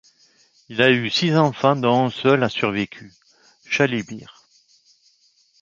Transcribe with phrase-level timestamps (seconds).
[0.69, 3.13] Il a eu six enfants dont un seul a survécu,
[3.69, 4.47] Chalybir.